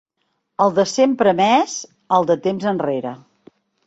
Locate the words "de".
0.77-0.85, 2.31-2.39